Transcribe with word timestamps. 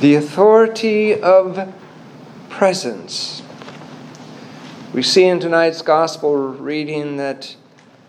The 0.00 0.14
authority 0.14 1.18
of 1.18 1.72
presence. 2.50 3.42
We 4.92 5.02
see 5.02 5.24
in 5.24 5.40
tonight's 5.40 5.80
gospel 5.80 6.36
reading 6.36 7.16
that 7.16 7.56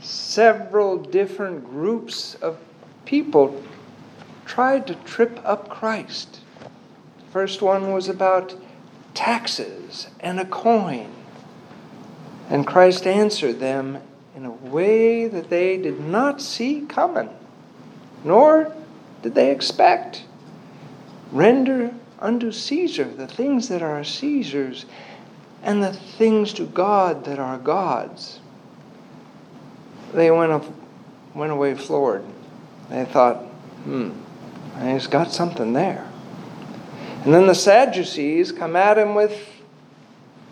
several 0.00 0.96
different 0.96 1.68
groups 1.68 2.36
of 2.36 2.56
people 3.04 3.62
tried 4.46 4.86
to 4.86 4.94
trip 4.94 5.38
up 5.44 5.68
Christ. 5.68 6.40
The 7.18 7.30
first 7.30 7.60
one 7.60 7.92
was 7.92 8.08
about 8.08 8.54
taxes 9.12 10.06
and 10.20 10.40
a 10.40 10.46
coin. 10.46 11.12
And 12.48 12.66
Christ 12.66 13.06
answered 13.06 13.60
them 13.60 13.98
in 14.34 14.46
a 14.46 14.50
way 14.50 15.28
that 15.28 15.50
they 15.50 15.76
did 15.76 16.00
not 16.00 16.40
see 16.40 16.86
coming, 16.88 17.28
nor 18.24 18.74
did 19.22 19.34
they 19.34 19.50
expect. 19.50 20.24
Render 21.34 21.92
unto 22.20 22.52
Caesar 22.52 23.04
the 23.04 23.26
things 23.26 23.68
that 23.68 23.82
are 23.82 24.02
Caesar's, 24.04 24.86
and 25.64 25.82
the 25.82 25.92
things 25.92 26.52
to 26.52 26.64
God 26.64 27.24
that 27.24 27.40
are 27.40 27.58
God's. 27.58 28.38
They 30.12 30.30
went, 30.30 30.64
went 31.34 31.50
away 31.50 31.74
floored. 31.74 32.24
They 32.88 33.04
thought, 33.04 33.38
hmm, 33.82 34.10
he's 34.80 35.08
got 35.08 35.32
something 35.32 35.72
there. 35.72 36.08
And 37.24 37.34
then 37.34 37.46
the 37.48 37.54
Sadducees 37.54 38.52
come 38.52 38.76
at 38.76 38.96
him 38.96 39.14
with 39.14 39.50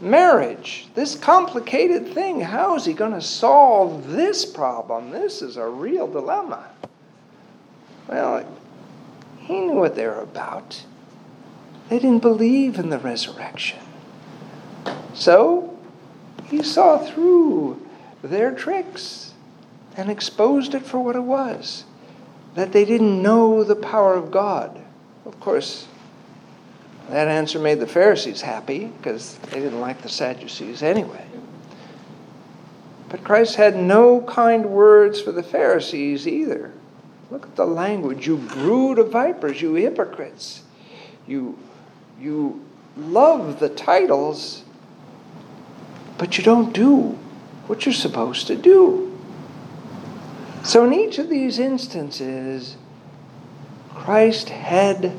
marriage, 0.00 0.88
this 0.94 1.14
complicated 1.14 2.08
thing. 2.08 2.40
How 2.40 2.74
is 2.74 2.84
he 2.84 2.92
going 2.92 3.12
to 3.12 3.20
solve 3.20 4.08
this 4.08 4.44
problem? 4.44 5.10
This 5.10 5.42
is 5.42 5.56
a 5.56 5.66
real 5.66 6.08
dilemma. 6.08 6.64
Well, 8.08 8.44
he 9.42 9.60
knew 9.60 9.74
what 9.74 9.96
they 9.96 10.06
were 10.06 10.20
about. 10.20 10.84
They 11.88 11.98
didn't 11.98 12.22
believe 12.22 12.78
in 12.78 12.90
the 12.90 12.98
resurrection. 12.98 13.80
So 15.14 15.78
he 16.48 16.62
saw 16.62 16.98
through 16.98 17.86
their 18.22 18.54
tricks 18.54 19.34
and 19.96 20.10
exposed 20.10 20.74
it 20.74 20.84
for 20.84 21.00
what 21.00 21.16
it 21.16 21.24
was 21.24 21.84
that 22.54 22.72
they 22.72 22.84
didn't 22.84 23.22
know 23.22 23.64
the 23.64 23.76
power 23.76 24.14
of 24.14 24.30
God. 24.30 24.78
Of 25.24 25.40
course, 25.40 25.86
that 27.08 27.28
answer 27.28 27.58
made 27.58 27.80
the 27.80 27.86
Pharisees 27.86 28.42
happy 28.42 28.86
because 28.86 29.36
they 29.50 29.60
didn't 29.60 29.80
like 29.80 30.02
the 30.02 30.08
Sadducees 30.08 30.82
anyway. 30.82 31.26
But 33.08 33.24
Christ 33.24 33.56
had 33.56 33.76
no 33.76 34.20
kind 34.22 34.66
words 34.66 35.20
for 35.20 35.32
the 35.32 35.42
Pharisees 35.42 36.26
either. 36.26 36.72
Look 37.32 37.44
at 37.46 37.56
the 37.56 37.64
language. 37.64 38.26
You 38.26 38.36
brood 38.36 38.98
of 38.98 39.10
vipers, 39.10 39.62
you 39.62 39.72
hypocrites. 39.72 40.64
You, 41.26 41.58
you 42.20 42.62
love 42.94 43.58
the 43.58 43.70
titles, 43.70 44.64
but 46.18 46.36
you 46.36 46.44
don't 46.44 46.74
do 46.74 47.18
what 47.68 47.86
you're 47.86 47.94
supposed 47.94 48.48
to 48.48 48.56
do. 48.56 49.18
So, 50.62 50.84
in 50.84 50.92
each 50.92 51.18
of 51.18 51.30
these 51.30 51.58
instances, 51.58 52.76
Christ 53.94 54.50
had 54.50 55.16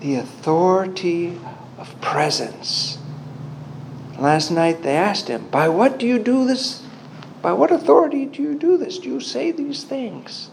the 0.00 0.16
authority 0.16 1.38
of 1.78 2.00
presence. 2.00 2.98
Last 4.18 4.50
night 4.50 4.82
they 4.82 4.96
asked 4.96 5.28
him, 5.28 5.46
By 5.50 5.68
what 5.68 5.98
do 6.00 6.06
you 6.06 6.18
do 6.18 6.44
this? 6.44 6.82
By 7.42 7.52
what 7.52 7.70
authority 7.70 8.26
do 8.26 8.42
you 8.42 8.58
do 8.58 8.76
this? 8.76 8.98
Do 8.98 9.08
you 9.08 9.20
say 9.20 9.52
these 9.52 9.84
things? 9.84 10.50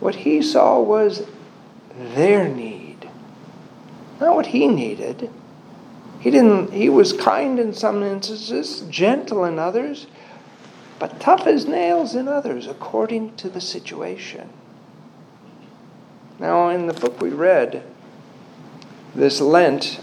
What 0.00 0.16
he 0.16 0.42
saw 0.42 0.80
was 0.80 1.26
their 1.96 2.48
need, 2.48 3.08
not 4.20 4.34
what 4.34 4.46
he 4.46 4.66
needed. 4.66 5.30
He 6.18 6.30
didn't 6.30 6.72
he 6.72 6.88
was 6.88 7.12
kind 7.12 7.58
in 7.58 7.72
some 7.72 8.02
instances, 8.02 8.80
gentle 8.90 9.44
in 9.44 9.58
others, 9.58 10.06
but 10.98 11.20
tough 11.20 11.46
as 11.46 11.66
nails 11.66 12.14
in 12.14 12.28
others 12.28 12.66
according 12.66 13.36
to 13.36 13.48
the 13.48 13.60
situation. 13.60 14.50
Now, 16.38 16.70
in 16.70 16.86
the 16.86 16.94
book 16.94 17.20
we 17.20 17.28
read, 17.28 17.82
this 19.14 19.40
Lent, 19.40 20.00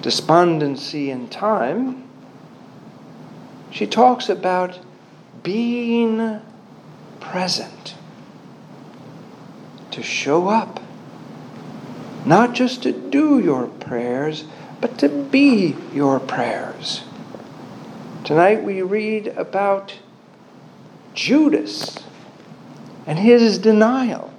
Despondency 0.00 1.10
in 1.10 1.28
Time, 1.28 2.08
she 3.70 3.86
talks 3.86 4.28
about 4.28 4.78
being 5.42 6.40
present, 7.20 7.94
to 9.92 10.02
show 10.02 10.48
up, 10.48 10.80
not 12.24 12.54
just 12.54 12.82
to 12.82 12.92
do 12.92 13.38
your 13.38 13.66
prayers, 13.66 14.44
but 14.80 14.98
to 14.98 15.08
be 15.08 15.76
your 15.92 16.18
prayers. 16.18 17.02
Tonight 18.24 18.62
we 18.62 18.82
read 18.82 19.28
about 19.28 19.98
Judas 21.14 21.98
and 23.06 23.18
his 23.18 23.58
denial. 23.58 24.32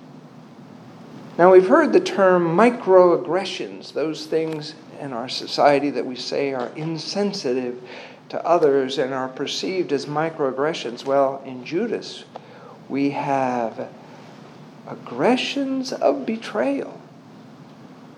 Now, 1.37 1.51
we've 1.51 1.67
heard 1.67 1.93
the 1.93 1.99
term 1.99 2.55
microaggressions, 2.55 3.93
those 3.93 4.27
things 4.27 4.75
in 4.99 5.13
our 5.13 5.27
society 5.27 5.89
that 5.89 6.05
we 6.05 6.15
say 6.15 6.53
are 6.53 6.69
insensitive 6.75 7.81
to 8.29 8.45
others 8.45 8.99
and 8.99 9.13
are 9.13 9.27
perceived 9.27 9.91
as 9.91 10.05
microaggressions. 10.05 11.05
Well, 11.05 11.41
in 11.45 11.65
Judas, 11.65 12.23
we 12.87 13.09
have 13.11 13.89
aggressions 14.87 15.93
of 15.93 16.25
betrayal, 16.25 16.99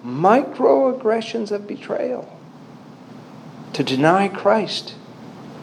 microaggressions 0.04 1.52
of 1.52 1.68
betrayal. 1.68 2.32
To 3.74 3.84
deny 3.84 4.30
Christ. 4.30 4.96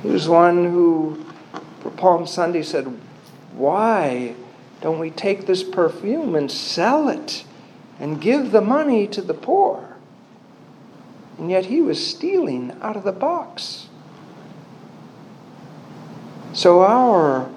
He 0.02 0.08
was 0.08 0.28
one 0.28 0.70
who, 0.70 1.24
for 1.80 1.90
Palm 1.90 2.26
Sunday, 2.26 2.62
said, 2.62 2.98
Why 3.54 4.34
don't 4.80 4.98
we 4.98 5.10
take 5.10 5.46
this 5.46 5.62
perfume 5.62 6.34
and 6.34 6.50
sell 6.50 7.08
it 7.08 7.44
and 7.98 8.20
give 8.20 8.50
the 8.50 8.60
money 8.60 9.06
to 9.06 9.22
the 9.22 9.32
poor? 9.32 9.96
And 11.38 11.50
yet 11.50 11.66
he 11.66 11.80
was 11.80 12.06
stealing 12.06 12.76
out 12.82 12.96
of 12.96 13.04
the 13.04 13.12
box. 13.12 13.88
So 16.52 16.82
our 16.82 17.48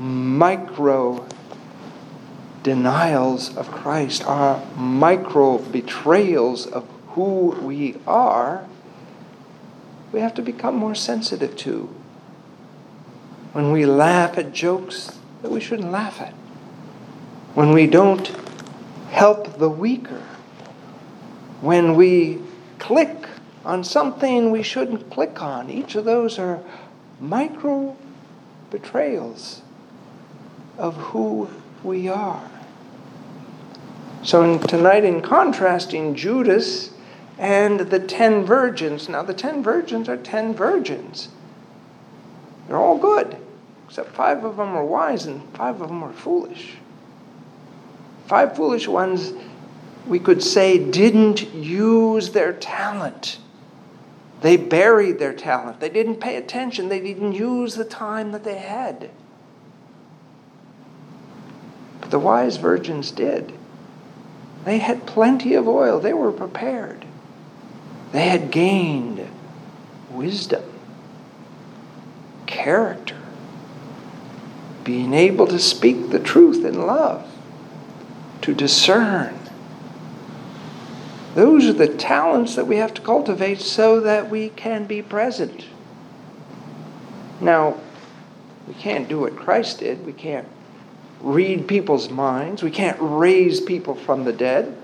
micro 0.00 1.24
denials 2.68 3.56
of 3.56 3.70
Christ, 3.70 4.22
our 4.26 4.62
micro 4.76 5.56
betrayals 5.56 6.66
of 6.66 6.86
who 7.08 7.56
we 7.62 7.96
are, 8.06 8.66
we 10.12 10.20
have 10.20 10.34
to 10.34 10.42
become 10.42 10.76
more 10.76 10.94
sensitive 10.94 11.56
to. 11.56 11.88
When 13.54 13.72
we 13.72 13.86
laugh 13.86 14.36
at 14.36 14.52
jokes 14.52 15.18
that 15.40 15.50
we 15.50 15.60
shouldn't 15.60 15.90
laugh 15.90 16.20
at. 16.20 16.34
When 17.54 17.72
we 17.72 17.86
don't 17.86 18.30
help 19.08 19.58
the 19.58 19.70
weaker. 19.70 20.22
When 21.62 21.94
we 21.96 22.42
click 22.78 23.28
on 23.64 23.82
something 23.82 24.50
we 24.50 24.62
shouldn't 24.62 25.10
click 25.10 25.40
on. 25.40 25.70
Each 25.70 25.94
of 25.94 26.04
those 26.04 26.38
are 26.38 26.60
micro 27.18 27.96
betrayals 28.70 29.62
of 30.76 30.96
who 30.96 31.48
we 31.82 32.08
are. 32.08 32.57
So 34.22 34.42
in, 34.42 34.58
tonight, 34.58 35.04
in 35.04 35.22
contrasting 35.22 36.14
Judas 36.14 36.90
and 37.38 37.80
the 37.80 38.00
ten 38.00 38.44
virgins, 38.44 39.08
now 39.08 39.22
the 39.22 39.34
ten 39.34 39.62
virgins 39.62 40.08
are 40.08 40.16
ten 40.16 40.54
virgins. 40.54 41.28
They're 42.66 42.76
all 42.76 42.98
good. 42.98 43.36
Except 43.86 44.10
five 44.10 44.44
of 44.44 44.56
them 44.56 44.76
are 44.76 44.84
wise 44.84 45.26
and 45.26 45.42
five 45.56 45.80
of 45.80 45.88
them 45.88 46.02
are 46.02 46.12
foolish. 46.12 46.74
Five 48.26 48.54
foolish 48.54 48.86
ones, 48.86 49.32
we 50.06 50.18
could 50.18 50.42
say, 50.42 50.78
didn't 50.78 51.54
use 51.54 52.32
their 52.32 52.52
talent. 52.52 53.38
They 54.42 54.56
buried 54.58 55.18
their 55.18 55.32
talent. 55.32 55.80
They 55.80 55.88
didn't 55.88 56.16
pay 56.16 56.36
attention. 56.36 56.88
They 56.90 57.00
didn't 57.00 57.32
use 57.32 57.74
the 57.74 57.84
time 57.84 58.32
that 58.32 58.44
they 58.44 58.58
had. 58.58 59.10
But 62.00 62.10
the 62.10 62.18
wise 62.18 62.58
virgins 62.58 63.10
did. 63.10 63.57
They 64.64 64.78
had 64.78 65.06
plenty 65.06 65.54
of 65.54 65.66
oil. 65.66 66.00
They 66.00 66.12
were 66.12 66.32
prepared. 66.32 67.04
They 68.12 68.28
had 68.28 68.50
gained 68.50 69.28
wisdom, 70.10 70.64
character, 72.46 73.16
being 74.84 75.12
able 75.12 75.46
to 75.46 75.58
speak 75.58 76.10
the 76.10 76.18
truth 76.18 76.64
in 76.64 76.86
love, 76.86 77.30
to 78.42 78.54
discern. 78.54 79.38
Those 81.34 81.66
are 81.66 81.74
the 81.74 81.88
talents 81.88 82.56
that 82.56 82.66
we 82.66 82.76
have 82.76 82.94
to 82.94 83.02
cultivate 83.02 83.60
so 83.60 84.00
that 84.00 84.30
we 84.30 84.48
can 84.48 84.86
be 84.86 85.02
present. 85.02 85.66
Now, 87.40 87.78
we 88.66 88.74
can't 88.74 89.08
do 89.08 89.20
what 89.20 89.36
Christ 89.36 89.80
did. 89.80 90.04
We 90.04 90.12
can't 90.12 90.48
read 91.20 91.66
people's 91.66 92.10
minds. 92.10 92.62
We 92.62 92.70
can't 92.70 92.98
raise 93.00 93.60
people 93.60 93.94
from 93.94 94.24
the 94.24 94.32
dead. 94.32 94.76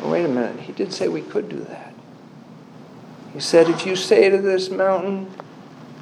Well, 0.00 0.10
wait 0.10 0.24
a 0.24 0.28
minute. 0.28 0.60
He 0.60 0.72
did 0.72 0.92
say 0.92 1.08
we 1.08 1.22
could 1.22 1.48
do 1.48 1.60
that. 1.60 1.94
He 3.32 3.40
said, 3.40 3.68
if 3.68 3.84
you 3.84 3.96
say 3.96 4.30
to 4.30 4.38
this 4.38 4.70
mountain, 4.70 5.32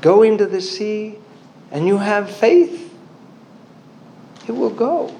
go 0.00 0.22
into 0.22 0.46
the 0.46 0.60
sea, 0.60 1.18
and 1.70 1.86
you 1.86 1.98
have 1.98 2.30
faith, 2.30 2.94
it 4.46 4.52
will 4.52 4.70
go. 4.70 5.14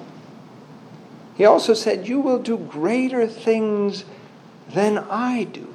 He 1.35 1.45
also 1.45 1.73
said, 1.73 2.07
You 2.07 2.19
will 2.19 2.39
do 2.39 2.57
greater 2.57 3.27
things 3.27 4.05
than 4.69 4.99
I 4.99 5.45
do. 5.45 5.73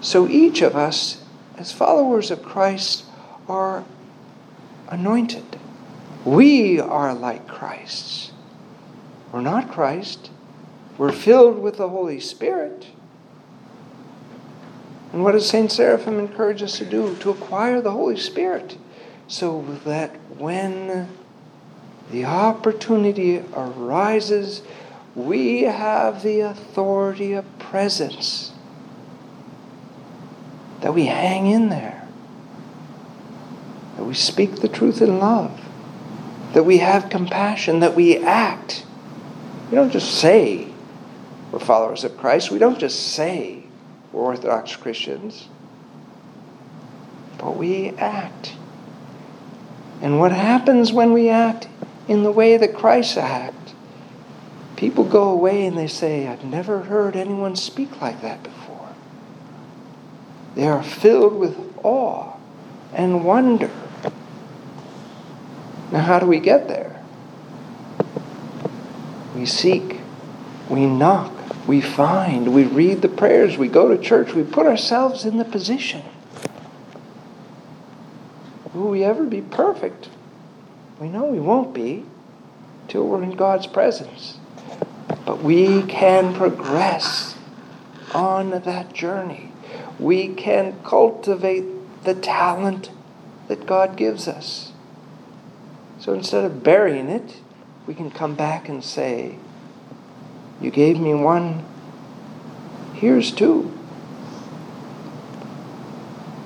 So 0.00 0.26
each 0.26 0.62
of 0.62 0.74
us, 0.74 1.22
as 1.56 1.70
followers 1.70 2.30
of 2.30 2.42
Christ, 2.42 3.04
are 3.48 3.84
anointed. 4.92 5.58
We 6.24 6.78
are 6.78 7.14
like 7.14 7.48
Christ. 7.48 8.32
We're 9.32 9.40
not 9.40 9.72
Christ. 9.72 10.30
We're 10.98 11.12
filled 11.12 11.58
with 11.58 11.78
the 11.78 11.88
Holy 11.88 12.20
Spirit. 12.20 12.88
And 15.12 15.24
what 15.24 15.32
does 15.32 15.48
St. 15.48 15.72
Seraphim 15.72 16.18
encourage 16.18 16.62
us 16.62 16.78
to 16.78 16.84
do? 16.84 17.16
To 17.16 17.30
acquire 17.30 17.80
the 17.80 17.90
Holy 17.90 18.18
Spirit 18.18 18.76
so 19.28 19.62
that 19.84 20.10
when 20.36 21.08
the 22.10 22.26
opportunity 22.26 23.42
arises, 23.54 24.60
we 25.14 25.62
have 25.62 26.22
the 26.22 26.40
authority 26.40 27.32
of 27.32 27.58
presence. 27.58 28.52
That 30.82 30.92
we 30.92 31.06
hang 31.06 31.46
in 31.46 31.70
there. 31.70 31.91
We 34.12 34.16
speak 34.16 34.56
the 34.56 34.68
truth 34.68 35.00
in 35.00 35.20
love. 35.20 35.58
That 36.52 36.64
we 36.64 36.76
have 36.76 37.08
compassion. 37.08 37.80
That 37.80 37.94
we 37.94 38.18
act. 38.18 38.84
We 39.70 39.76
don't 39.76 39.90
just 39.90 40.16
say 40.18 40.68
we're 41.50 41.58
followers 41.58 42.04
of 42.04 42.18
Christ. 42.18 42.50
We 42.50 42.58
don't 42.58 42.78
just 42.78 43.14
say 43.14 43.64
we're 44.12 44.20
Orthodox 44.20 44.76
Christians. 44.76 45.48
But 47.38 47.56
we 47.56 47.88
act. 47.96 48.52
And 50.02 50.18
what 50.18 50.32
happens 50.32 50.92
when 50.92 51.14
we 51.14 51.30
act 51.30 51.68
in 52.06 52.22
the 52.22 52.32
way 52.32 52.58
that 52.58 52.74
Christ 52.74 53.16
acts? 53.16 53.72
People 54.76 55.04
go 55.04 55.30
away 55.30 55.64
and 55.64 55.78
they 55.78 55.88
say, 55.88 56.28
I've 56.28 56.44
never 56.44 56.80
heard 56.80 57.16
anyone 57.16 57.56
speak 57.56 58.02
like 58.02 58.20
that 58.20 58.42
before. 58.42 58.90
They 60.54 60.68
are 60.68 60.82
filled 60.82 61.32
with 61.32 61.56
awe 61.82 62.36
and 62.92 63.24
wonder. 63.24 63.70
Now, 65.92 66.00
how 66.00 66.18
do 66.18 66.26
we 66.26 66.40
get 66.40 66.68
there? 66.68 66.98
We 69.36 69.44
seek, 69.44 70.00
we 70.70 70.86
knock, 70.86 71.32
we 71.68 71.82
find, 71.82 72.54
we 72.54 72.64
read 72.64 73.02
the 73.02 73.08
prayers, 73.08 73.58
we 73.58 73.68
go 73.68 73.94
to 73.94 74.02
church, 74.02 74.32
we 74.32 74.42
put 74.42 74.66
ourselves 74.66 75.26
in 75.26 75.36
the 75.36 75.44
position. 75.44 76.02
Will 78.72 78.88
we 78.88 79.04
ever 79.04 79.24
be 79.24 79.42
perfect? 79.42 80.08
We 80.98 81.08
know 81.08 81.26
we 81.26 81.40
won't 81.40 81.74
be 81.74 82.04
till 82.88 83.06
we're 83.06 83.22
in 83.22 83.32
God's 83.32 83.66
presence. 83.66 84.38
But 85.26 85.42
we 85.42 85.82
can 85.82 86.34
progress 86.34 87.36
on 88.14 88.50
that 88.50 88.94
journey. 88.94 89.52
We 89.98 90.28
can 90.28 90.82
cultivate 90.84 91.64
the 92.04 92.14
talent 92.14 92.90
that 93.48 93.66
God 93.66 93.96
gives 93.96 94.26
us. 94.26 94.71
So 96.02 96.12
instead 96.14 96.44
of 96.44 96.64
burying 96.64 97.08
it, 97.08 97.36
we 97.86 97.94
can 97.94 98.10
come 98.10 98.34
back 98.34 98.68
and 98.68 98.82
say, 98.82 99.36
You 100.60 100.72
gave 100.72 100.98
me 100.98 101.14
one, 101.14 101.64
here's 102.92 103.30
two. 103.30 103.72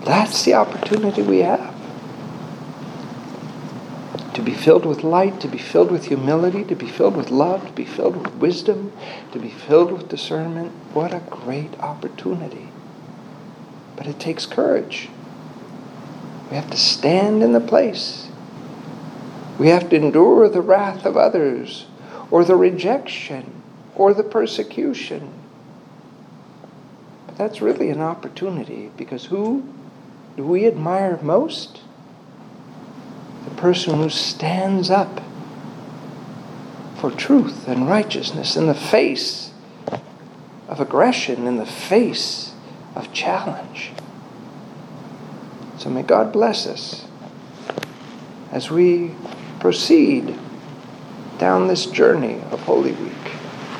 That's 0.05 0.44
the 0.44 0.53
opportunity 0.53 1.23
we 1.23 1.38
have 1.38 1.75
to 4.35 4.43
be 4.43 4.53
filled 4.53 4.85
with 4.85 5.03
light, 5.03 5.41
to 5.41 5.49
be 5.49 5.56
filled 5.56 5.91
with 5.91 6.05
humility, 6.05 6.62
to 6.62 6.76
be 6.76 6.87
filled 6.87 7.17
with 7.17 7.31
love, 7.31 7.64
to 7.64 7.73
be 7.73 7.87
filled 7.87 8.14
with 8.14 8.35
wisdom, 8.35 8.93
to 9.32 9.38
be 9.38 9.49
filled 9.49 9.91
with 9.91 10.11
discernment. 10.11 10.70
What 10.93 11.14
a 11.14 11.20
great 11.31 11.73
opportunity. 11.81 12.69
But 13.97 14.06
it 14.06 14.20
takes 14.20 14.44
courage. 14.44 15.09
We 16.50 16.56
have 16.56 16.70
to 16.70 16.76
stand 16.76 17.43
in 17.43 17.52
the 17.52 17.61
place. 17.61 18.25
We 19.58 19.69
have 19.69 19.88
to 19.91 19.97
endure 19.97 20.49
the 20.49 20.61
wrath 20.61 21.06
of 21.06 21.17
others, 21.17 21.87
or 22.31 22.44
the 22.44 22.56
rejection, 22.56 23.62
or 23.94 24.12
the 24.12 24.23
persecution. 24.23 25.32
But 27.26 27.38
that's 27.38 27.62
really 27.62 27.88
an 27.91 28.00
opportunity 28.00 28.91
because 28.97 29.26
who 29.26 29.67
do 30.37 30.44
we 30.44 30.67
admire 30.67 31.19
most? 31.23 31.81
The 33.44 33.55
person 33.55 33.94
who 33.94 34.11
stands 34.11 34.91
up 34.91 35.23
for 36.99 37.11
truth 37.11 37.67
and 37.69 37.88
righteousness 37.88 38.56
in 38.56 38.67
the 38.67 38.75
face 38.75 39.52
of 40.69 40.81
aggression, 40.81 41.47
in 41.47 41.56
the 41.56 41.67
face 41.67 42.52
of 42.94 43.12
challenge. 43.12 43.93
So 45.79 45.88
may 45.88 46.02
God 46.02 46.32
bless 46.32 46.67
us 46.67 47.06
as 48.50 48.70
we 48.70 49.14
proceed 49.61 50.38
down 51.38 51.69
this 51.69 51.87
journey 51.87 52.41
of 52.50 52.61
Holy 52.61 52.93
Week. 52.93 53.12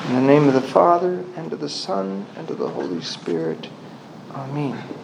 In 0.07 0.15
the 0.15 0.21
name 0.21 0.47
of 0.47 0.53
the 0.53 0.61
Father, 0.61 1.23
and 1.35 1.51
of 1.51 1.59
the 1.59 1.69
Son, 1.69 2.25
and 2.35 2.49
of 2.49 2.57
the 2.57 2.69
Holy 2.69 3.01
Spirit. 3.01 3.67
Amen. 4.31 4.96